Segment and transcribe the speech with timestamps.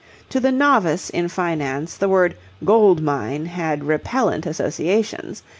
[0.29, 5.43] To the novice in finance the word gold mine had repellent associations.